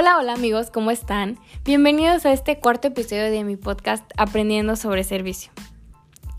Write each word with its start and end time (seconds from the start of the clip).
Hola, 0.00 0.16
hola 0.16 0.34
amigos, 0.34 0.70
¿cómo 0.70 0.92
están? 0.92 1.40
Bienvenidos 1.64 2.24
a 2.24 2.30
este 2.30 2.60
cuarto 2.60 2.86
episodio 2.86 3.32
de 3.32 3.42
mi 3.42 3.56
podcast 3.56 4.04
Aprendiendo 4.16 4.76
sobre 4.76 5.02
Servicio. 5.02 5.50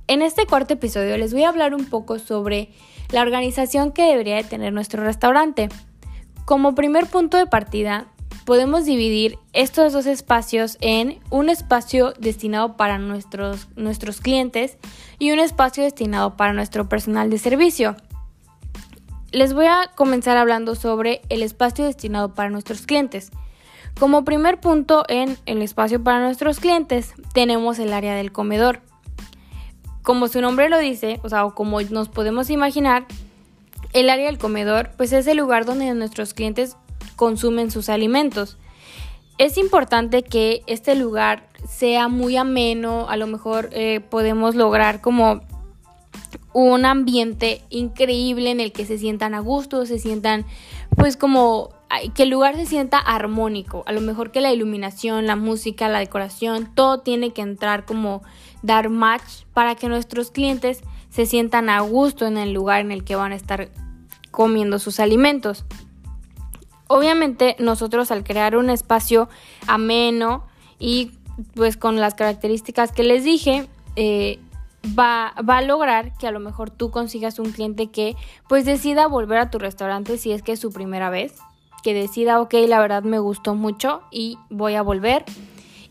En 0.07 0.21
este 0.21 0.46
cuarto 0.46 0.75
episodio 0.75 1.18
les 1.18 1.34
voy 1.34 1.43
a 1.43 1.50
hablar 1.50 1.75
un 1.75 1.84
poco 1.84 2.20
sobre 2.20 2.70
la 3.11 3.21
organización 3.21 3.91
que 3.91 4.04
debería 4.04 4.38
de 4.38 4.45
tener 4.45 4.71
nuestro 4.71 5.04
restaurante. 5.04 5.68
Como 6.45 6.73
primer 6.73 7.07
punto 7.07 7.36
de 7.36 7.48
partida, 7.48 8.07
podemos 8.45 8.86
dividir 8.86 9.38
estos 9.52 9.91
dos 9.91 10.05
espacios 10.05 10.78
en 10.80 11.20
un 11.30 11.50
espacio 11.50 12.14
destinado 12.18 12.78
para 12.78 12.98
nuestros, 12.98 13.68
nuestros 13.76 14.21
clientes 14.21 14.78
y 15.18 15.32
un 15.32 15.39
espacio 15.39 15.84
destinado 15.84 16.38
para 16.38 16.54
nuestro 16.54 16.88
personal 16.88 17.30
de 17.30 17.39
servicio. 17.39 17.98
Les 19.33 19.54
voy 19.54 19.65
a 19.65 19.91
comenzar 19.96 20.37
hablando 20.37 20.75
sobre 20.75 21.23
el 21.28 21.43
espacio 21.43 21.83
destinado 21.83 22.33
para 22.33 22.50
nuestros 22.50 22.86
clientes. 22.86 23.33
Como 24.00 24.24
primer 24.24 24.62
punto 24.62 25.04
en 25.10 25.38
el 25.46 25.62
espacio 25.62 26.02
para 26.02 26.21
nuestros 26.21 26.62
clientes 26.62 27.14
tenemos 27.34 27.80
el 27.80 27.92
área 27.92 28.16
del 28.16 28.32
comedor. 28.32 28.80
Como 30.04 30.30
su 30.30 30.39
nombre 30.39 30.70
lo 30.70 30.80
dice, 30.80 31.20
o 31.22 31.28
sea, 31.28 31.44
como 31.54 31.82
nos 31.82 32.08
podemos 32.08 32.50
imaginar, 32.50 33.06
el 33.92 34.09
área 34.09 34.28
del 34.28 34.38
comedor 34.38 34.92
pues 34.95 35.12
es 35.12 35.28
el 35.28 35.36
lugar 35.36 35.66
donde 35.66 35.94
nuestros 35.95 36.34
clientes 36.34 36.78
consumen 37.17 37.72
sus 37.72 37.89
alimentos. 37.89 38.58
Es 39.38 39.58
importante 39.58 40.23
que 40.23 40.61
este 40.66 40.95
lugar 40.95 41.50
sea 41.67 42.08
muy 42.08 42.38
ameno, 42.38 43.09
a 43.09 43.17
lo 43.17 43.28
mejor 43.28 43.70
eh, 43.73 44.00
podemos 44.00 44.56
lograr 44.56 45.02
como 45.02 45.42
un 46.53 46.86
ambiente 46.86 47.61
increíble 47.69 48.52
en 48.52 48.59
el 48.59 48.72
que 48.72 48.86
se 48.86 48.97
sientan 48.97 49.33
a 49.33 49.39
gusto, 49.39 49.86
se 49.86 50.00
sientan 50.00 50.45
pues 50.95 51.17
como 51.17 51.69
que 52.13 52.23
el 52.23 52.30
lugar 52.30 52.55
se 52.55 52.66
sienta 52.66 52.99
armónico, 52.99 53.83
a 53.88 53.91
lo 53.91 54.02
mejor 54.02 54.31
que 54.31 54.41
la 54.41 54.52
iluminación, 54.52 55.25
la 55.25 55.35
música, 55.35 55.89
la 55.89 56.00
decoración, 56.00 56.69
todo 56.75 57.00
tiene 57.00 57.31
que 57.31 57.41
entrar 57.41 57.85
como 57.85 58.22
dar 58.61 58.89
match 58.89 59.45
para 59.53 59.75
que 59.75 59.89
nuestros 59.89 60.30
clientes 60.30 60.81
se 61.09 61.25
sientan 61.25 61.69
a 61.69 61.80
gusto 61.81 62.27
en 62.27 62.38
el 62.38 62.53
lugar 62.53 62.81
en 62.81 62.91
el 62.91 63.03
que 63.03 63.16
van 63.16 63.31
a 63.31 63.35
estar 63.35 63.69
comiendo 64.30 64.77
sus 64.77 65.00
alimentos. 65.00 65.66
Obviamente 66.88 67.55
nosotros 67.59 68.11
al 68.11 68.23
crear 68.23 68.55
un 68.55 68.69
espacio 68.69 69.30
ameno 69.67 70.45
y 70.77 71.11
pues 71.55 71.77
con 71.77 72.00
las 72.00 72.16
características 72.16 72.91
que 72.91 73.03
les 73.03 73.23
dije, 73.23 73.67
eh, 73.95 74.39
va, 74.85 75.33
va, 75.47 75.58
a 75.58 75.61
lograr 75.61 76.17
que 76.17 76.27
a 76.27 76.31
lo 76.31 76.39
mejor 76.39 76.69
tú 76.69 76.91
consigas 76.91 77.39
un 77.39 77.52
cliente 77.52 77.88
que 77.88 78.16
pues 78.47 78.66
decida 78.66 79.08
volver 79.08 79.39
a 79.39 79.49
tu 79.49 79.59
restaurante 79.59 80.17
si 80.17 80.31
es 80.31 80.41
que 80.41 80.53
es 80.53 80.59
su 80.59 80.72
primera 80.72 81.09
vez, 81.09 81.35
que 81.83 81.94
decida, 81.94 82.41
ok, 82.41 82.53
la 82.67 82.80
verdad 82.80 83.03
me 83.03 83.19
gustó 83.19 83.55
mucho 83.55 84.02
y 84.11 84.38
voy 84.50 84.75
a 84.75 84.81
volver. 84.81 85.23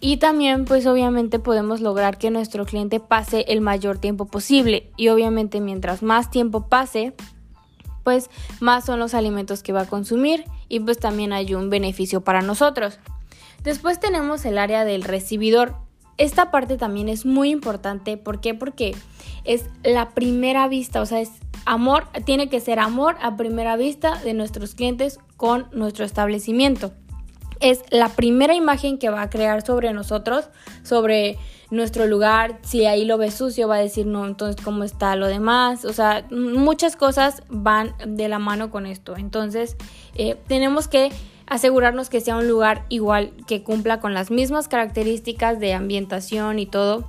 Y 0.01 0.19
también 0.19 0.65
pues 0.65 0.87
obviamente 0.87 1.39
podemos 1.39 1.81
lograr 1.81 2.19
que 2.19 2.31
nuestro 2.31 2.65
cliente 2.65 3.01
pase 3.01 3.45
el 3.49 3.61
mayor 3.61 3.99
tiempo 3.99 4.27
posible 4.27 4.91
y 4.97 5.09
obviamente 5.09 5.61
mientras 5.61 6.03
más 6.03 6.31
tiempo 6.31 6.69
pase, 6.69 7.15
pues 8.05 8.31
más 8.61 8.85
son 8.85 9.01
los 9.01 9.15
alimentos 9.15 9.63
que 9.63 9.73
va 9.73 9.83
a 9.83 9.87
consumir 9.87 10.45
y 10.69 10.81
pues 10.81 10.99
también 10.99 11.33
hay 11.33 11.55
un 11.55 11.69
beneficio 11.69 12.21
para 12.21 12.43
nosotros. 12.43 13.01
Después 13.65 13.99
tenemos 13.99 14.45
el 14.45 14.57
área 14.57 14.85
del 14.85 15.03
recibidor. 15.03 15.75
Esta 16.19 16.51
parte 16.51 16.77
también 16.77 17.09
es 17.09 17.25
muy 17.25 17.51
importante. 17.51 18.17
¿Por 18.17 18.41
qué? 18.41 18.55
Porque 18.55 18.95
es 19.45 19.67
la 19.85 20.11
primera 20.11 20.69
vista, 20.69 21.01
o 21.01 21.07
sea, 21.07 21.21
es 21.21 21.31
amor, 21.65 22.09
tiene 22.25 22.49
que 22.49 22.61
ser 22.61 22.79
amor 22.79 23.17
a 23.23 23.37
primera 23.37 23.77
vista 23.77 24.17
de 24.19 24.35
nuestros 24.35 24.75
clientes 24.75 25.19
con 25.37 25.69
nuestro 25.73 26.05
establecimiento. 26.05 26.93
Es 27.61 27.83
la 27.91 28.09
primera 28.11 28.55
imagen 28.55 28.99
que 28.99 29.11
va 29.11 29.23
a 29.23 29.31
crear 29.31 29.65
sobre 29.65 29.93
nosotros, 29.93 30.49
sobre 30.83 31.39
nuestro 31.71 32.07
lugar. 32.07 32.59
Si 32.63 32.87
ahí 32.87 33.05
lo 33.05 33.19
ve 33.19 33.31
sucio, 33.31 33.69
va 33.69 33.77
a 33.77 33.81
decir, 33.81 34.07
no, 34.07 34.27
entonces, 34.27 34.63
¿cómo 34.65 34.85
está 34.85 35.17
lo 35.17 35.27
demás? 35.27 35.85
O 35.85 35.93
sea, 35.93 36.27
muchas 36.31 36.97
cosas 36.97 37.43
van 37.49 37.95
de 38.07 38.29
la 38.29 38.39
mano 38.39 38.71
con 38.71 38.87
esto. 38.87 39.17
Entonces, 39.17 39.77
eh, 40.15 40.37
tenemos 40.47 40.89
que 40.89 41.11
asegurarnos 41.49 42.11
que 42.11 42.21
sea 42.21 42.37
un 42.37 42.49
lugar 42.49 42.85
igual 42.89 43.33
que 43.47 43.63
cumpla 43.63 44.01
con 44.01 44.15
las 44.15 44.31
mismas 44.31 44.69
características 44.69 45.59
de 45.61 45.75
ambientación 45.75 46.59
y 46.59 46.67
todo 46.67 47.09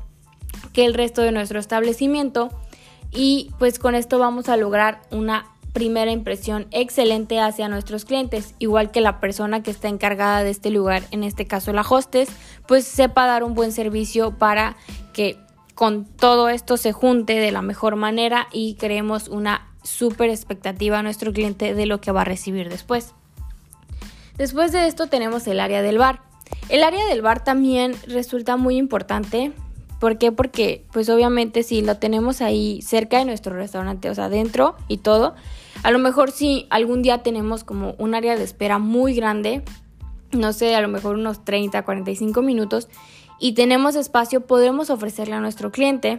que 0.74 0.86
el 0.86 0.94
resto 0.94 1.22
de 1.22 1.32
nuestro 1.32 1.60
establecimiento 1.60 2.50
y 3.12 3.52
pues 3.60 3.80
con 3.80 3.96
esto 3.96 4.20
vamos 4.20 4.50
a 4.50 4.58
lograr 4.58 5.02
una 5.12 5.46
primera 5.74 6.12
impresión 6.12 6.68
excelente 6.72 7.40
hacia 7.40 7.68
nuestros 7.68 8.06
clientes, 8.06 8.56
igual 8.60 8.92
que 8.92 9.02
la 9.02 9.20
persona 9.20 9.62
que 9.62 9.72
está 9.72 9.88
encargada 9.88 10.44
de 10.44 10.50
este 10.50 10.70
lugar, 10.72 11.04
en 11.12 11.24
este 11.24 11.46
caso 11.46 11.74
la 11.74 11.82
hostess, 11.82 12.30
pues 12.68 12.86
sepa 12.86 13.28
dar 13.28 13.44
un 13.44 13.54
buen 13.54 13.72
servicio 13.72 14.38
para 14.38 14.76
que 15.14 15.38
con 15.76 16.06
todo 16.06 16.50
esto 16.50 16.76
se 16.78 16.92
junte 16.92 17.40
de 17.40 17.52
la 17.52 17.62
mejor 17.62 17.96
manera 17.96 18.48
y 18.52 18.76
creemos 18.76 19.28
una 19.28 19.68
súper 19.84 20.30
expectativa 20.30 21.00
a 21.00 21.04
nuestro 21.04 21.32
cliente 21.32 21.74
de 21.74 21.86
lo 21.86 22.02
que 22.02 22.12
va 22.12 22.22
a 22.22 22.26
recibir 22.26 22.70
después. 22.70 23.14
Después 24.40 24.72
de 24.72 24.88
esto 24.88 25.08
tenemos 25.08 25.46
el 25.48 25.60
área 25.60 25.82
del 25.82 25.98
bar. 25.98 26.22
El 26.70 26.84
área 26.84 27.06
del 27.08 27.22
bar 27.22 27.44
también 27.44 27.94
resulta 28.08 28.56
muy 28.56 28.78
importante. 28.78 29.52
¿Por 30.00 30.18
qué? 30.18 30.32
Porque 30.32 30.86
pues 30.94 31.10
obviamente 31.10 31.62
si 31.62 31.82
lo 31.82 31.98
tenemos 31.98 32.40
ahí 32.40 32.82
cerca 32.82 33.20
de 33.20 33.26
nuestro 33.26 33.54
restaurante, 33.54 34.10
o 34.10 34.16
sea, 34.16 34.30
dentro 34.30 34.78
y 34.88 35.00
todo, 35.00 35.36
a 35.84 35.92
lo 35.92 36.00
mejor 36.00 36.32
si 36.32 36.68
algún 36.70 37.02
día 37.02 37.22
tenemos 37.22 37.66
como 37.66 37.96
un 37.98 38.16
área 38.16 38.38
de 38.38 38.46
espera 38.46 38.80
muy 38.80 39.14
grande, 39.14 39.62
no 40.32 40.54
sé, 40.54 40.74
a 40.74 40.80
lo 40.80 40.88
mejor 40.88 41.16
unos 41.16 41.44
30, 41.44 41.84
45 41.84 42.42
minutos, 42.42 42.88
y 43.40 43.56
tenemos 43.56 43.96
espacio, 43.96 44.48
podremos 44.48 44.90
ofrecerle 44.90 45.36
a 45.36 45.42
nuestro 45.42 45.70
cliente 45.70 46.16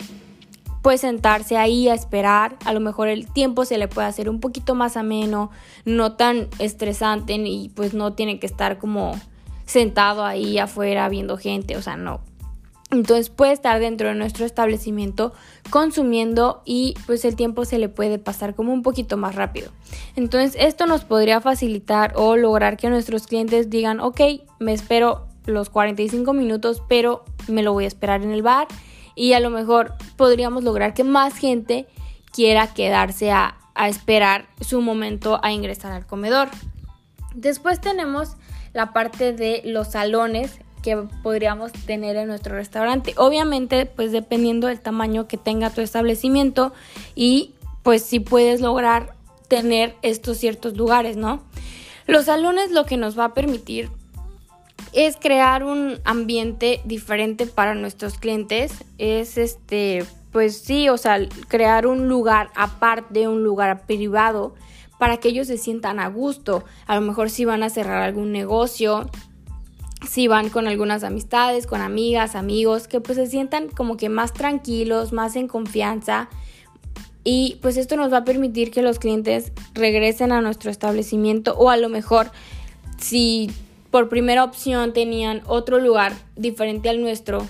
pues 0.83 1.03
sentarse 1.03 1.57
ahí 1.57 1.89
a 1.89 1.95
esperar, 1.95 2.57
a 2.65 2.73
lo 2.73 2.81
mejor 2.81 3.09
el 3.09 3.31
tiempo 3.31 3.65
se 3.65 3.79
le 3.79 3.89
puede 3.89 4.09
hacer 4.09 4.31
un 4.31 4.41
poquito 4.41 4.75
más 4.75 4.97
ameno, 4.97 5.51
no 5.85 6.13
tan 6.13 6.49
estresante 6.59 7.35
y 7.35 7.69
pues 7.71 7.95
no 7.95 8.15
tiene 8.15 8.39
que 8.39 8.47
estar 8.47 8.79
como 8.79 9.13
sentado 9.67 10.25
ahí 10.25 10.59
afuera 10.59 11.09
viendo 11.09 11.37
gente, 11.37 11.77
o 11.77 11.83
sea, 11.83 11.97
no. 11.97 12.21
Entonces 12.91 13.31
puede 13.31 13.53
estar 13.53 13.79
dentro 13.79 14.09
de 14.09 14.17
nuestro 14.17 14.45
establecimiento 14.45 15.33
consumiendo 15.71 16.63
y 16.65 16.95
pues 17.07 17.25
el 17.25 17.37
tiempo 17.37 17.65
se 17.65 17.79
le 17.79 17.89
puede 17.89 18.19
pasar 18.19 18.57
como 18.57 18.73
un 18.73 18.83
poquito 18.83 19.17
más 19.17 19.37
rápido. 19.37 19.71
Entonces 20.17 20.57
esto 20.61 20.87
nos 20.87 21.05
podría 21.05 21.41
facilitar 21.41 22.15
o 22.17 22.37
lograr 22.37 22.77
que 22.77 22.91
nuestros 22.91 23.29
clientes 23.29 23.71
digan, 23.71 24.01
ok, 24.01 24.21
me 24.59 24.73
espero 24.73 25.29
los 25.47 25.71
45 25.71 26.33
minutos, 26.33 26.83
pero 26.89 27.25
me 27.47 27.63
lo 27.63 27.73
voy 27.73 27.85
a 27.85 27.89
esperar 27.89 28.23
en 28.23 28.33
el 28.33 28.43
bar 28.43 28.67
y 29.15 29.33
a 29.33 29.41
lo 29.41 29.51
mejor 29.51 29.95
podríamos 30.17 30.65
lograr 30.65 30.95
que 30.95 31.05
más 31.05 31.37
gente 31.37 31.87
quiera 32.33 32.73
quedarse 32.73 33.31
a, 33.31 33.57
esperar 33.89 34.47
su 34.61 34.83
momento 34.83 35.41
a 35.43 35.53
ingresar 35.53 35.93
al 35.93 36.07
comedor. 36.07 36.51
Después 37.35 37.81
tenemos 37.81 38.37
la 38.75 38.93
parte 38.93 39.33
de 39.33 39.63
los 39.65 39.93
salones 39.93 40.59
que 40.83 40.97
podríamos 41.23 41.73
tener 41.73 42.17
en 42.17 42.29
nuestro 42.29 42.55
restaurante. 42.55 43.15
Obviamente, 43.17 43.87
pues 43.87 44.13
dependiendo 44.13 44.67
del 44.67 44.81
tamaño 44.81 45.29
que 45.29 45.39
tenga 45.39 45.71
tu 45.71 45.81
establecimiento 45.81 46.75
y 47.15 47.55
pues 47.83 48.03
si 48.03 48.21
puedes 48.21 48.61
lograr 48.61 49.15
tener 49.49 49.97
estos 50.03 50.37
ciertos 50.37 50.77
lugares, 50.77 51.17
¿no? 51.17 51.43
Los 52.07 52.27
salones 52.27 52.71
lo 52.71 52.85
que 52.85 52.99
nos 52.99 53.19
va 53.19 53.27
a 53.27 53.35
permitir 53.35 53.91
es 54.93 55.17
crear 55.17 55.65
un 55.65 55.99
ambiente 56.05 56.81
diferente 56.85 57.47
para 57.47 57.75
nuestros 57.75 58.19
clientes. 58.19 58.73
Es 58.99 59.39
este, 59.39 60.05
pues 60.33 60.59
sí, 60.59 60.89
o 60.89 60.99
sea, 60.99 61.19
crear 61.49 61.87
un 61.87 62.09
lugar 62.09 62.51
aparte, 62.55 63.29
un 63.29 63.43
lugar 63.43 63.87
privado 63.87 64.55
para 64.99 65.17
que 65.17 65.29
ellos 65.29 65.47
se 65.47 65.59
sientan 65.59 65.99
a 65.99 66.09
gusto. 66.09 66.65
A 66.87 66.95
lo 66.95 67.01
mejor 67.01 67.31
si 67.31 67.45
van 67.45 67.63
a 67.63 67.71
cerrar 67.71 68.03
algún 68.03 68.33
negocio, 68.33 69.11
si 70.07 70.29
van 70.29 70.49
con 70.51 70.67
algunas 70.67 71.05
amistades, 71.05 71.67
con 71.67 71.81
amigas, 71.81 72.35
amigos, 72.35 72.89
que 72.89 73.01
pues 73.01 73.17
se 73.17 73.27
sientan 73.27 73.69
como 73.69 73.97
que 73.97 74.09
más 74.09 74.33
tranquilos, 74.33 75.13
más 75.13 75.37
en 75.37 75.49
confianza. 75.49 76.29
Y 77.23 77.59
pues 77.61 77.77
esto 77.77 77.97
nos 77.97 78.13
va 78.13 78.19
a 78.19 78.25
permitir 78.25 78.71
que 78.71 78.83
los 78.83 78.99
clientes 78.99 79.53
regresen 79.75 80.33
a 80.33 80.41
nuestro 80.41 80.71
establecimiento 80.71 81.55
o 81.57 81.71
a 81.71 81.77
lo 81.77 81.89
mejor 81.89 82.31
si 82.99 83.51
por 83.91 84.09
primera 84.09 84.45
opción 84.45 84.93
tenían 84.93 85.43
otro 85.47 85.79
lugar 85.79 86.13
diferente 86.37 86.89
al 86.89 87.01
nuestro, 87.01 87.47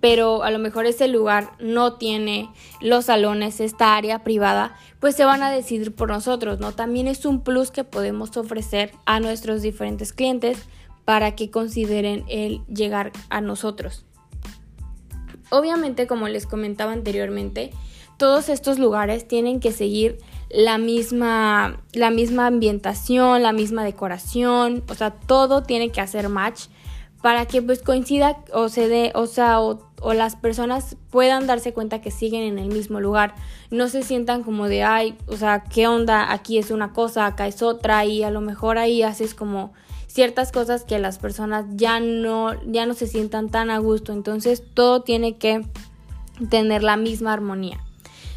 pero 0.00 0.42
a 0.42 0.50
lo 0.50 0.58
mejor 0.58 0.86
ese 0.86 1.08
lugar 1.08 1.52
no 1.58 1.94
tiene 1.94 2.50
los 2.80 3.06
salones, 3.06 3.60
esta 3.60 3.96
área 3.96 4.22
privada, 4.22 4.76
pues 4.98 5.16
se 5.16 5.24
van 5.24 5.42
a 5.42 5.50
decidir 5.50 5.94
por 5.94 6.08
nosotros, 6.08 6.60
¿no? 6.60 6.72
También 6.72 7.08
es 7.08 7.24
un 7.24 7.42
plus 7.42 7.70
que 7.70 7.84
podemos 7.84 8.36
ofrecer 8.36 8.92
a 9.06 9.20
nuestros 9.20 9.62
diferentes 9.62 10.12
clientes 10.12 10.58
para 11.04 11.34
que 11.34 11.50
consideren 11.50 12.24
el 12.28 12.64
llegar 12.66 13.12
a 13.30 13.40
nosotros. 13.40 14.04
Obviamente, 15.50 16.06
como 16.06 16.28
les 16.28 16.46
comentaba 16.46 16.92
anteriormente, 16.92 17.70
todos 18.18 18.48
estos 18.48 18.78
lugares 18.78 19.26
tienen 19.26 19.60
que 19.60 19.72
seguir 19.72 20.18
la 20.50 20.78
misma, 20.78 21.80
la 21.92 22.10
misma 22.10 22.48
ambientación, 22.48 23.42
la 23.42 23.52
misma 23.52 23.84
decoración, 23.84 24.82
o 24.88 24.94
sea, 24.94 25.12
todo 25.12 25.62
tiene 25.62 25.90
que 25.90 26.00
hacer 26.00 26.28
match 26.28 26.64
para 27.22 27.46
que 27.46 27.62
pues 27.62 27.82
coincida 27.82 28.38
o 28.52 28.68
se 28.68 28.88
dé, 28.88 29.12
o 29.14 29.26
sea, 29.26 29.60
o, 29.60 29.78
las 30.14 30.36
personas 30.36 30.96
puedan 31.10 31.46
darse 31.46 31.74
cuenta 31.74 32.00
que 32.00 32.10
siguen 32.10 32.42
en 32.42 32.58
el 32.58 32.68
mismo 32.68 33.00
lugar, 33.00 33.34
no 33.70 33.88
se 33.88 34.02
sientan 34.02 34.42
como 34.42 34.68
de, 34.68 34.82
ay, 34.82 35.16
o 35.26 35.36
sea, 35.36 35.62
¿qué 35.64 35.86
onda? 35.86 36.32
Aquí 36.32 36.58
es 36.58 36.70
una 36.70 36.92
cosa, 36.94 37.26
acá 37.26 37.46
es 37.46 37.62
otra 37.62 38.04
y 38.06 38.22
a 38.22 38.30
lo 38.30 38.40
mejor 38.40 38.78
ahí 38.78 39.02
haces 39.02 39.34
como 39.34 39.72
ciertas 40.06 40.50
cosas 40.50 40.84
que 40.84 40.98
las 40.98 41.18
personas 41.18 41.66
ya 41.74 42.00
no, 42.00 42.54
ya 42.64 42.86
no 42.86 42.94
se 42.94 43.06
sientan 43.06 43.50
tan 43.50 43.70
a 43.70 43.78
gusto, 43.78 44.12
entonces 44.12 44.64
todo 44.74 45.02
tiene 45.02 45.36
que 45.36 45.64
tener 46.48 46.82
la 46.82 46.96
misma 46.96 47.34
armonía. 47.34 47.84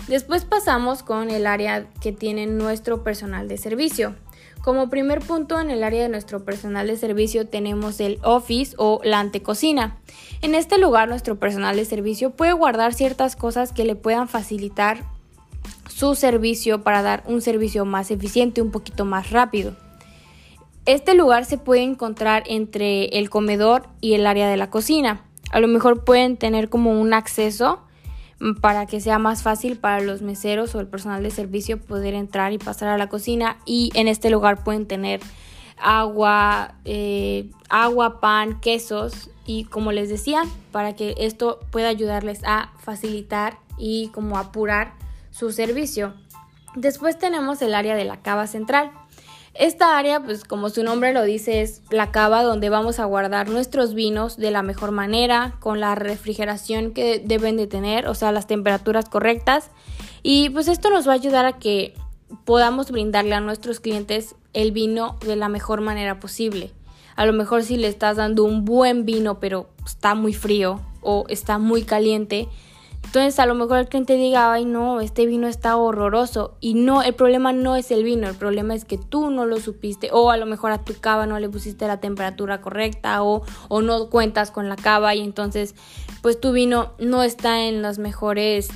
Después 0.07 0.43
pasamos 0.43 1.01
con 1.01 1.31
el 1.31 1.47
área 1.47 1.87
que 2.01 2.11
tiene 2.11 2.45
nuestro 2.45 3.03
personal 3.03 3.47
de 3.47 3.57
servicio. 3.57 4.15
Como 4.61 4.89
primer 4.89 5.19
punto 5.19 5.59
en 5.59 5.69
el 5.69 5.83
área 5.83 6.03
de 6.03 6.09
nuestro 6.09 6.43
personal 6.43 6.87
de 6.87 6.97
servicio 6.97 7.47
tenemos 7.47 7.99
el 7.99 8.19
office 8.23 8.75
o 8.77 8.99
la 9.03 9.19
antecocina. 9.19 9.97
En 10.41 10.55
este 10.55 10.77
lugar 10.77 11.07
nuestro 11.07 11.37
personal 11.37 11.75
de 11.75 11.85
servicio 11.85 12.31
puede 12.31 12.53
guardar 12.53 12.93
ciertas 12.93 13.35
cosas 13.35 13.71
que 13.71 13.85
le 13.85 13.95
puedan 13.95 14.27
facilitar 14.27 15.03
su 15.87 16.15
servicio 16.15 16.83
para 16.83 17.01
dar 17.01 17.23
un 17.25 17.41
servicio 17.41 17.85
más 17.85 18.11
eficiente, 18.11 18.61
un 18.61 18.71
poquito 18.71 19.05
más 19.05 19.31
rápido. 19.31 19.75
Este 20.85 21.13
lugar 21.13 21.45
se 21.45 21.57
puede 21.57 21.81
encontrar 21.81 22.43
entre 22.45 23.05
el 23.17 23.29
comedor 23.29 23.87
y 24.01 24.15
el 24.15 24.25
área 24.25 24.49
de 24.49 24.57
la 24.57 24.69
cocina. 24.69 25.25
A 25.51 25.61
lo 25.61 25.69
mejor 25.69 26.03
pueden 26.03 26.35
tener 26.35 26.69
como 26.69 26.99
un 26.99 27.13
acceso 27.13 27.79
para 28.61 28.85
que 28.85 28.99
sea 28.99 29.19
más 29.19 29.43
fácil 29.43 29.77
para 29.77 30.01
los 30.01 30.21
meseros 30.21 30.75
o 30.75 30.79
el 30.79 30.87
personal 30.87 31.23
de 31.23 31.31
servicio 31.31 31.79
poder 31.79 32.13
entrar 32.13 32.51
y 32.53 32.57
pasar 32.57 32.89
a 32.89 32.97
la 32.97 33.07
cocina 33.07 33.57
y 33.65 33.91
en 33.93 34.07
este 34.07 34.29
lugar 34.29 34.63
pueden 34.63 34.85
tener 34.87 35.21
agua, 35.77 36.75
eh, 36.85 37.49
agua, 37.69 38.19
pan, 38.19 38.59
quesos 38.59 39.29
y 39.45 39.65
como 39.65 39.91
les 39.91 40.09
decía, 40.09 40.43
para 40.71 40.93
que 40.93 41.15
esto 41.17 41.59
pueda 41.71 41.89
ayudarles 41.89 42.41
a 42.45 42.71
facilitar 42.79 43.57
y 43.77 44.07
como 44.09 44.37
apurar 44.37 44.93
su 45.31 45.51
servicio. 45.51 46.13
Después 46.75 47.19
tenemos 47.19 47.61
el 47.61 47.75
área 47.75 47.95
de 47.95 48.05
la 48.05 48.21
cava 48.21 48.47
central. 48.47 48.91
Esta 49.53 49.99
área, 49.99 50.19
pues 50.19 50.45
como 50.45 50.69
su 50.69 50.83
nombre 50.83 51.13
lo 51.13 51.23
dice, 51.23 51.61
es 51.61 51.83
la 51.91 52.11
cava 52.11 52.41
donde 52.41 52.69
vamos 52.69 52.99
a 52.99 53.05
guardar 53.05 53.49
nuestros 53.49 53.93
vinos 53.93 54.37
de 54.37 54.49
la 54.49 54.63
mejor 54.63 54.91
manera, 54.91 55.57
con 55.59 55.79
la 55.79 55.93
refrigeración 55.93 56.91
que 56.91 57.19
deben 57.19 57.55
de 57.57 57.67
tener, 57.67 58.07
o 58.07 58.15
sea, 58.15 58.31
las 58.31 58.47
temperaturas 58.47 59.09
correctas. 59.09 59.69
Y 60.23 60.49
pues 60.49 60.67
esto 60.67 60.89
nos 60.89 61.07
va 61.07 61.11
a 61.11 61.15
ayudar 61.15 61.45
a 61.45 61.59
que 61.59 61.93
podamos 62.45 62.89
brindarle 62.89 63.35
a 63.35 63.41
nuestros 63.41 63.79
clientes 63.79 64.35
el 64.53 64.71
vino 64.71 65.17
de 65.23 65.35
la 65.35 65.49
mejor 65.49 65.81
manera 65.81 66.19
posible. 66.19 66.71
A 67.15 67.27
lo 67.27 67.33
mejor 67.33 67.63
si 67.63 67.77
le 67.77 67.87
estás 67.87 68.17
dando 68.17 68.43
un 68.43 68.65
buen 68.65 69.05
vino, 69.05 69.39
pero 69.39 69.69
está 69.85 70.15
muy 70.15 70.33
frío 70.33 70.81
o 71.01 71.25
está 71.29 71.59
muy 71.59 71.83
caliente, 71.83 72.47
entonces 73.03 73.37
a 73.37 73.45
lo 73.45 73.53
mejor 73.53 73.77
el 73.77 73.87
cliente 73.87 74.15
diga, 74.15 74.51
ay 74.51 74.65
no, 74.65 74.99
este 74.99 75.27
vino 75.27 75.47
está 75.47 75.77
horroroso. 75.77 76.55
Y 76.59 76.73
no, 76.73 77.03
el 77.03 77.13
problema 77.13 77.53
no 77.53 77.75
es 77.75 77.91
el 77.91 78.03
vino, 78.03 78.27
el 78.27 78.35
problema 78.35 78.73
es 78.73 78.85
que 78.85 78.97
tú 78.97 79.29
no 79.29 79.45
lo 79.45 79.59
supiste. 79.59 80.09
O 80.11 80.31
a 80.31 80.37
lo 80.37 80.47
mejor 80.47 80.71
a 80.71 80.79
tu 80.79 80.95
cava 80.99 81.27
no 81.27 81.39
le 81.39 81.47
pusiste 81.47 81.85
la 81.85 81.99
temperatura 81.99 82.61
correcta 82.61 83.21
o, 83.21 83.43
o 83.67 83.81
no 83.81 84.09
cuentas 84.09 84.49
con 84.49 84.67
la 84.67 84.75
cava 84.75 85.13
y 85.13 85.21
entonces 85.21 85.75
pues 86.21 86.39
tu 86.39 86.53
vino 86.53 86.93
no 86.97 87.21
está 87.21 87.65
en 87.65 87.83
los 87.83 87.99
mejores, 87.99 88.69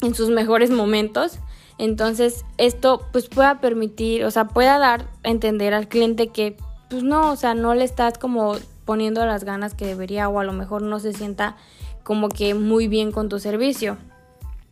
en 0.00 0.14
sus 0.14 0.30
mejores 0.30 0.70
momentos. 0.70 1.38
Entonces 1.76 2.46
esto 2.56 3.02
pues 3.12 3.28
pueda 3.28 3.60
permitir, 3.60 4.24
o 4.24 4.30
sea, 4.30 4.46
pueda 4.46 4.78
dar 4.78 5.08
a 5.24 5.28
entender 5.28 5.74
al 5.74 5.88
cliente 5.88 6.28
que 6.28 6.56
pues 6.88 7.02
no, 7.02 7.32
o 7.32 7.36
sea, 7.36 7.54
no 7.54 7.74
le 7.74 7.84
estás 7.84 8.16
como 8.16 8.56
poniendo 8.84 9.26
las 9.26 9.44
ganas 9.44 9.74
que 9.74 9.86
debería 9.86 10.28
o 10.28 10.38
a 10.38 10.44
lo 10.44 10.52
mejor 10.52 10.82
no 10.82 11.00
se 11.00 11.12
sienta 11.12 11.56
como 12.04 12.28
que 12.28 12.54
muy 12.54 12.86
bien 12.86 13.10
con 13.10 13.28
tu 13.28 13.40
servicio. 13.40 13.98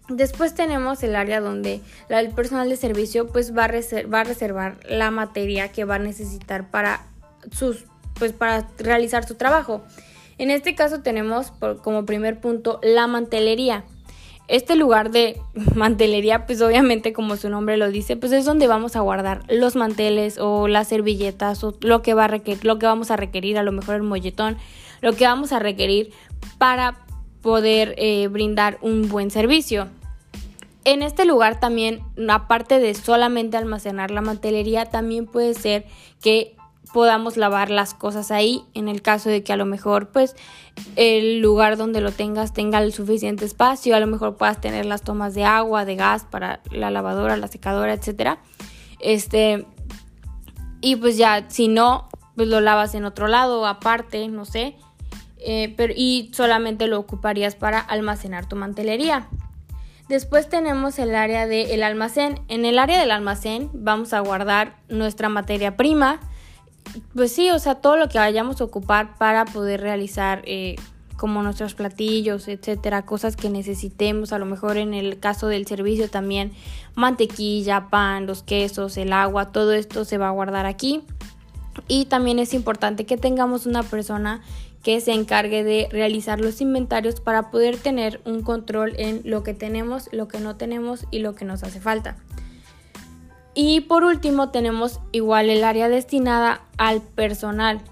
Después 0.08 0.54
tenemos 0.54 1.02
el 1.02 1.16
área 1.16 1.40
donde 1.40 1.80
el 2.08 2.30
personal 2.30 2.68
de 2.68 2.76
servicio 2.76 3.28
pues 3.28 3.56
va 3.56 3.64
a, 3.64 3.68
va 4.12 4.24
reservar 4.24 4.76
la 4.88 5.10
materia 5.10 5.72
que 5.72 5.84
va 5.84 5.96
a 5.96 5.98
necesitar 5.98 6.70
para 6.70 7.04
sus 7.50 7.84
pues 8.18 8.32
para 8.32 8.68
realizar 8.78 9.26
su 9.26 9.34
trabajo. 9.34 9.82
En 10.38 10.50
este 10.50 10.74
caso 10.74 11.00
tenemos 11.00 11.52
como 11.82 12.04
primer 12.04 12.40
punto 12.40 12.78
la 12.82 13.06
mantelería. 13.06 13.84
Este 14.48 14.76
lugar 14.76 15.10
de 15.10 15.40
mantelería, 15.74 16.46
pues 16.46 16.60
obviamente 16.60 17.12
como 17.12 17.36
su 17.36 17.48
nombre 17.48 17.76
lo 17.76 17.90
dice, 17.90 18.16
pues 18.16 18.32
es 18.32 18.44
donde 18.44 18.66
vamos 18.66 18.96
a 18.96 19.00
guardar 19.00 19.42
los 19.48 19.76
manteles 19.76 20.38
o 20.38 20.68
las 20.68 20.88
servilletas 20.88 21.64
o 21.64 21.74
lo 21.80 22.02
que 22.02 22.14
va 22.14 22.28
lo 22.62 22.78
que 22.78 22.86
vamos 22.86 23.10
a 23.10 23.16
requerir, 23.16 23.56
a 23.56 23.62
lo 23.62 23.72
mejor 23.72 23.96
el 23.96 24.02
molletón, 24.02 24.58
lo 25.00 25.14
que 25.14 25.24
vamos 25.24 25.52
a 25.52 25.58
requerir 25.58 26.12
para 26.58 26.96
poder 27.42 27.94
eh, 27.98 28.28
brindar 28.28 28.78
un 28.80 29.08
buen 29.08 29.30
servicio. 29.30 29.88
En 30.84 31.02
este 31.02 31.24
lugar 31.24 31.60
también, 31.60 32.00
aparte 32.28 32.78
de 32.78 32.94
solamente 32.94 33.56
almacenar 33.56 34.10
la 34.10 34.20
mantelería, 34.20 34.86
también 34.86 35.26
puede 35.26 35.54
ser 35.54 35.86
que 36.20 36.56
podamos 36.92 37.36
lavar 37.36 37.70
las 37.70 37.94
cosas 37.94 38.30
ahí 38.30 38.64
en 38.74 38.88
el 38.88 39.02
caso 39.02 39.30
de 39.30 39.42
que 39.42 39.52
a 39.52 39.56
lo 39.56 39.64
mejor 39.64 40.10
pues 40.10 40.36
el 40.96 41.40
lugar 41.40 41.76
donde 41.76 42.00
lo 42.00 42.12
tengas 42.12 42.52
tenga 42.52 42.78
el 42.80 42.92
suficiente 42.92 43.44
espacio, 43.44 43.96
a 43.96 44.00
lo 44.00 44.06
mejor 44.06 44.36
puedas 44.36 44.60
tener 44.60 44.84
las 44.84 45.02
tomas 45.02 45.34
de 45.34 45.44
agua, 45.44 45.84
de 45.84 45.96
gas 45.96 46.24
para 46.24 46.60
la 46.70 46.90
lavadora, 46.90 47.36
la 47.36 47.48
secadora, 47.48 47.94
etcétera. 47.94 48.38
Este 48.98 49.66
y 50.80 50.96
pues 50.96 51.16
ya 51.16 51.48
si 51.48 51.68
no 51.68 52.08
pues 52.36 52.48
lo 52.48 52.60
lavas 52.60 52.94
en 52.94 53.04
otro 53.04 53.26
lado 53.28 53.66
aparte, 53.66 54.28
no 54.28 54.44
sé. 54.44 54.76
Eh, 55.44 55.74
pero, 55.76 55.92
y 55.96 56.30
solamente 56.34 56.86
lo 56.86 56.98
ocuparías 56.98 57.54
para 57.56 57.78
almacenar 57.78 58.48
tu 58.48 58.56
mantelería. 58.56 59.28
Después 60.08 60.48
tenemos 60.48 60.98
el 60.98 61.14
área 61.14 61.46
del 61.46 61.82
almacén. 61.82 62.40
En 62.48 62.64
el 62.64 62.78
área 62.78 63.00
del 63.00 63.10
almacén 63.10 63.70
vamos 63.72 64.12
a 64.12 64.20
guardar 64.20 64.76
nuestra 64.88 65.28
materia 65.28 65.76
prima. 65.76 66.20
Pues 67.14 67.32
sí, 67.32 67.50
o 67.50 67.58
sea, 67.58 67.76
todo 67.76 67.96
lo 67.96 68.08
que 68.08 68.18
vayamos 68.18 68.60
a 68.60 68.64
ocupar 68.64 69.16
para 69.16 69.44
poder 69.44 69.80
realizar 69.80 70.42
eh, 70.44 70.76
como 71.16 71.42
nuestros 71.42 71.74
platillos, 71.74 72.48
etcétera, 72.48 73.06
cosas 73.06 73.36
que 73.36 73.48
necesitemos, 73.48 74.32
a 74.32 74.38
lo 74.38 74.44
mejor 74.44 74.76
en 74.76 74.92
el 74.92 75.20
caso 75.20 75.46
del 75.46 75.66
servicio 75.66 76.10
también, 76.10 76.52
mantequilla, 76.94 77.88
pan, 77.90 78.26
los 78.26 78.42
quesos, 78.42 78.96
el 78.96 79.12
agua, 79.12 79.52
todo 79.52 79.72
esto 79.72 80.04
se 80.04 80.18
va 80.18 80.28
a 80.28 80.32
guardar 80.32 80.66
aquí. 80.66 81.04
Y 81.88 82.06
también 82.06 82.38
es 82.38 82.54
importante 82.54 83.06
que 83.06 83.16
tengamos 83.16 83.66
una 83.66 83.82
persona 83.82 84.42
que 84.82 85.00
se 85.00 85.12
encargue 85.12 85.62
de 85.62 85.88
realizar 85.90 86.40
los 86.40 86.60
inventarios 86.60 87.20
para 87.20 87.50
poder 87.50 87.76
tener 87.76 88.20
un 88.24 88.42
control 88.42 88.94
en 88.98 89.22
lo 89.24 89.42
que 89.42 89.54
tenemos, 89.54 90.08
lo 90.12 90.28
que 90.28 90.40
no 90.40 90.56
tenemos 90.56 91.06
y 91.10 91.20
lo 91.20 91.34
que 91.34 91.44
nos 91.44 91.62
hace 91.62 91.80
falta. 91.80 92.16
Y 93.54 93.82
por 93.82 94.02
último 94.04 94.50
tenemos 94.50 95.00
igual 95.12 95.50
el 95.50 95.62
área 95.62 95.88
destinada 95.88 96.62
al 96.78 97.02
personal. 97.02 97.82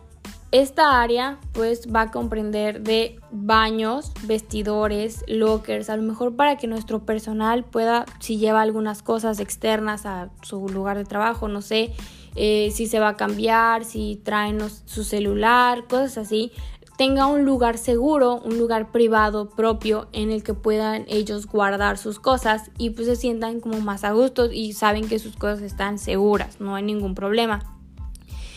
Esta 0.53 1.01
área 1.01 1.39
pues 1.53 1.87
va 1.95 2.03
a 2.03 2.11
comprender 2.11 2.83
de 2.83 3.21
baños, 3.31 4.11
vestidores, 4.25 5.23
lockers, 5.29 5.89
a 5.89 5.97
lo 5.97 6.03
mejor 6.03 6.35
para 6.35 6.57
que 6.57 6.67
nuestro 6.67 7.07
personal 7.07 7.65
pueda, 7.65 8.05
si 8.19 8.39
lleva 8.39 8.61
algunas 8.61 9.05
cosas 9.05 9.39
externas 9.39 10.07
a 10.07 10.31
su 10.43 10.69
lugar 10.69 10.99
de 10.99 11.05
trabajo, 11.05 11.47
no 11.47 11.63
sé, 11.63 11.93
eh, 12.35 12.73
si 12.73 12.89
se 12.89 12.99
va 12.99 13.11
a 13.11 13.17
cambiar, 13.17 13.85
si 13.85 14.21
traen 14.25 14.59
su 14.87 15.05
celular, 15.05 15.85
cosas 15.87 16.19
así, 16.19 16.51
tenga 16.99 17.27
un 17.27 17.45
lugar 17.45 17.79
seguro, 17.79 18.41
un 18.45 18.59
lugar 18.59 18.91
privado 18.91 19.51
propio 19.51 20.09
en 20.13 20.33
el 20.33 20.43
que 20.43 20.55
puedan 20.55 21.05
ellos 21.07 21.47
guardar 21.47 21.97
sus 21.97 22.19
cosas 22.19 22.73
y 22.77 22.91
pues 22.91 23.07
se 23.07 23.15
sientan 23.15 23.61
como 23.61 23.81
más 23.81 24.03
a 24.03 24.11
gusto 24.11 24.51
y 24.51 24.73
saben 24.73 25.09
que 25.09 25.21
sus 25.21 25.37
cosas 25.37 25.63
están 25.63 26.01
seguras, 26.01 26.61
no 26.61 26.75
hay 26.75 26.83
ningún 26.83 27.15
problema. 27.15 27.80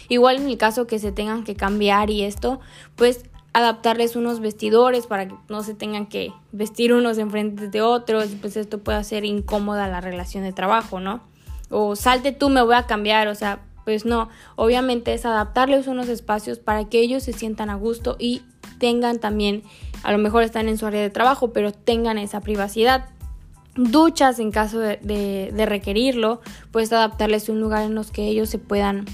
Igual 0.09 0.37
en 0.37 0.47
el 0.47 0.57
caso 0.57 0.87
que 0.87 0.99
se 0.99 1.11
tengan 1.11 1.43
que 1.43 1.55
cambiar 1.55 2.09
y 2.09 2.23
esto, 2.23 2.59
pues 2.95 3.25
adaptarles 3.53 4.15
unos 4.15 4.39
vestidores 4.39 5.05
para 5.05 5.27
que 5.27 5.35
no 5.47 5.63
se 5.63 5.75
tengan 5.75 6.07
que 6.07 6.33
vestir 6.51 6.93
unos 6.93 7.17
enfrente 7.19 7.67
de 7.67 7.81
otros, 7.81 8.29
pues 8.41 8.57
esto 8.57 8.79
puede 8.79 8.97
hacer 8.97 9.25
incómoda 9.25 9.87
la 9.87 10.01
relación 10.01 10.43
de 10.43 10.53
trabajo, 10.53 10.99
¿no? 10.99 11.21
O 11.69 11.95
salte 11.95 12.31
tú, 12.31 12.49
me 12.49 12.63
voy 12.63 12.75
a 12.75 12.87
cambiar, 12.87 13.27
o 13.27 13.35
sea, 13.35 13.61
pues 13.85 14.05
no, 14.05 14.29
obviamente 14.55 15.13
es 15.13 15.25
adaptarles 15.25 15.87
unos 15.87 16.09
espacios 16.09 16.59
para 16.59 16.85
que 16.85 16.99
ellos 16.99 17.23
se 17.23 17.33
sientan 17.33 17.69
a 17.69 17.75
gusto 17.75 18.15
y 18.19 18.41
tengan 18.79 19.19
también, 19.19 19.63
a 20.03 20.11
lo 20.11 20.17
mejor 20.17 20.43
están 20.43 20.67
en 20.67 20.77
su 20.77 20.85
área 20.85 21.01
de 21.01 21.09
trabajo, 21.09 21.53
pero 21.53 21.71
tengan 21.71 22.17
esa 22.17 22.41
privacidad. 22.41 23.05
Duchas 23.75 24.39
en 24.39 24.51
caso 24.51 24.79
de, 24.79 25.65
requerirlo, 25.67 26.41
pues 26.71 26.93
adaptarles 26.93 27.49
un 27.49 27.59
lugar 27.59 27.83
en 27.83 27.95
los 27.95 28.11
que 28.11 28.27
ellos 28.27 28.49
se 28.49 28.59
puedan 28.59 29.05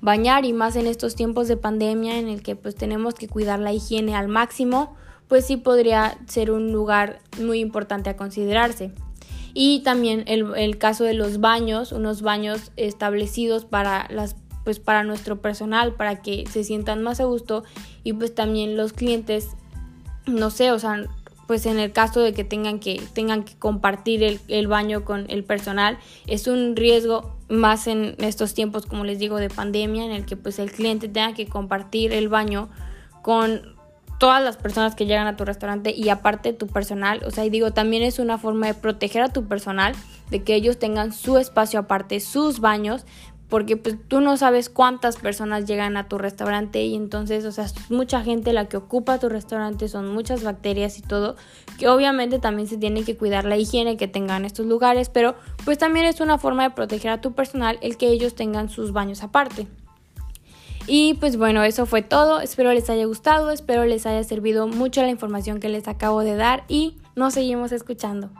bañar 0.00 0.44
y 0.44 0.52
más 0.52 0.76
en 0.76 0.86
estos 0.86 1.14
tiempos 1.14 1.48
de 1.48 1.56
pandemia 1.56 2.18
en 2.18 2.28
el 2.28 2.42
que 2.42 2.56
pues 2.56 2.74
tenemos 2.74 3.14
que 3.14 3.28
cuidar 3.28 3.58
la 3.58 3.72
higiene 3.72 4.14
al 4.14 4.28
máximo, 4.28 4.94
pues 5.28 5.46
sí 5.46 5.56
podría 5.56 6.18
ser 6.26 6.50
un 6.50 6.72
lugar 6.72 7.20
muy 7.40 7.60
importante 7.60 8.10
a 8.10 8.16
considerarse. 8.16 8.92
Y 9.54 9.80
también 9.80 10.24
el, 10.26 10.54
el 10.56 10.78
caso 10.78 11.04
de 11.04 11.14
los 11.14 11.40
baños, 11.40 11.92
unos 11.92 12.22
baños 12.22 12.72
establecidos 12.76 13.64
para 13.64 14.06
las 14.10 14.36
pues 14.66 14.80
para 14.80 15.04
nuestro 15.04 15.40
personal, 15.40 15.94
para 15.94 16.22
que 16.22 16.44
se 16.50 16.64
sientan 16.64 17.00
más 17.00 17.20
a 17.20 17.24
gusto 17.24 17.62
y 18.02 18.14
pues 18.14 18.34
también 18.34 18.76
los 18.76 18.92
clientes, 18.92 19.50
no 20.26 20.50
sé, 20.50 20.72
o 20.72 20.78
sea, 20.80 21.04
pues 21.46 21.66
en 21.66 21.78
el 21.78 21.92
caso 21.92 22.18
de 22.20 22.32
que 22.32 22.42
tengan 22.42 22.80
que, 22.80 23.00
tengan 23.12 23.44
que 23.44 23.54
compartir 23.54 24.24
el, 24.24 24.40
el, 24.48 24.66
baño 24.66 25.04
con 25.04 25.26
el 25.30 25.44
personal, 25.44 25.98
es 26.26 26.48
un 26.48 26.74
riesgo 26.74 27.35
más 27.48 27.86
en 27.86 28.16
estos 28.18 28.54
tiempos, 28.54 28.86
como 28.86 29.04
les 29.04 29.18
digo, 29.18 29.36
de 29.36 29.50
pandemia, 29.50 30.04
en 30.04 30.10
el 30.12 30.26
que 30.26 30.36
pues 30.36 30.58
el 30.58 30.72
cliente 30.72 31.08
tenga 31.08 31.34
que 31.34 31.46
compartir 31.46 32.12
el 32.12 32.28
baño 32.28 32.68
con 33.22 33.76
todas 34.18 34.42
las 34.42 34.56
personas 34.56 34.94
que 34.94 35.06
llegan 35.06 35.26
a 35.26 35.36
tu 35.36 35.44
restaurante 35.44 35.94
y 35.94 36.08
aparte 36.08 36.52
tu 36.52 36.66
personal, 36.66 37.22
o 37.26 37.30
sea, 37.30 37.44
y 37.44 37.50
digo, 37.50 37.72
también 37.72 38.02
es 38.02 38.18
una 38.18 38.38
forma 38.38 38.66
de 38.66 38.74
proteger 38.74 39.22
a 39.22 39.28
tu 39.28 39.44
personal, 39.46 39.94
de 40.30 40.42
que 40.42 40.54
ellos 40.54 40.78
tengan 40.78 41.12
su 41.12 41.36
espacio 41.38 41.80
aparte, 41.80 42.20
sus 42.20 42.60
baños, 42.60 43.04
porque 43.48 43.76
pues 43.76 43.96
tú 44.08 44.20
no 44.20 44.36
sabes 44.36 44.68
cuántas 44.68 45.16
personas 45.16 45.66
llegan 45.66 45.96
a 45.96 46.08
tu 46.08 46.18
restaurante 46.18 46.82
y 46.82 46.96
entonces, 46.96 47.44
o 47.44 47.52
sea, 47.52 47.64
es 47.64 47.74
mucha 47.90 48.22
gente 48.22 48.52
la 48.52 48.68
que 48.68 48.76
ocupa 48.76 49.20
tu 49.20 49.28
restaurante, 49.28 49.88
son 49.88 50.12
muchas 50.12 50.42
bacterias 50.42 50.98
y 50.98 51.02
todo, 51.02 51.36
que 51.78 51.88
obviamente 51.88 52.38
también 52.38 52.66
se 52.66 52.76
tiene 52.76 53.04
que 53.04 53.16
cuidar 53.16 53.44
la 53.44 53.56
higiene 53.56 53.96
que 53.96 54.08
tengan 54.08 54.44
estos 54.44 54.66
lugares, 54.66 55.10
pero 55.10 55.36
pues 55.66 55.78
también 55.78 56.06
es 56.06 56.20
una 56.20 56.38
forma 56.38 56.62
de 56.62 56.70
proteger 56.70 57.10
a 57.10 57.20
tu 57.20 57.32
personal 57.32 57.76
el 57.82 57.96
que 57.96 58.06
ellos 58.08 58.36
tengan 58.36 58.70
sus 58.70 58.92
baños 58.92 59.24
aparte. 59.24 59.66
Y 60.86 61.14
pues 61.14 61.36
bueno, 61.36 61.64
eso 61.64 61.86
fue 61.86 62.02
todo, 62.02 62.40
espero 62.40 62.72
les 62.72 62.88
haya 62.88 63.04
gustado, 63.04 63.50
espero 63.50 63.84
les 63.84 64.06
haya 64.06 64.22
servido 64.22 64.68
mucho 64.68 65.02
la 65.02 65.10
información 65.10 65.58
que 65.58 65.68
les 65.68 65.88
acabo 65.88 66.20
de 66.20 66.36
dar 66.36 66.62
y 66.68 66.98
nos 67.16 67.34
seguimos 67.34 67.72
escuchando. 67.72 68.30